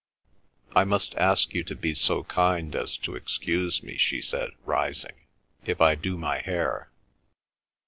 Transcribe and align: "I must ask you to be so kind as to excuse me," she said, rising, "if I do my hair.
"I 0.75 0.83
must 0.83 1.13
ask 1.13 1.53
you 1.53 1.63
to 1.65 1.75
be 1.75 1.93
so 1.93 2.23
kind 2.23 2.75
as 2.75 2.97
to 2.97 3.13
excuse 3.15 3.83
me," 3.83 3.97
she 3.97 4.19
said, 4.19 4.49
rising, 4.65 5.27
"if 5.63 5.79
I 5.79 5.93
do 5.93 6.17
my 6.17 6.39
hair. 6.39 6.89